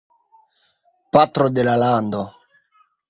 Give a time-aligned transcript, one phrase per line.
[1.17, 2.27] Patro de la Lando.